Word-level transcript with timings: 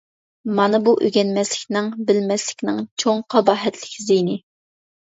مانا 0.59 0.79
بۇ 0.87 0.93
ئۆگەنمەسلىكنىڭ، 1.07 1.91
بىلمەسلىكنىڭ 2.09 2.81
چوڭ-قاباھەتلىك 3.05 3.97
زىيىنى. 4.11 4.43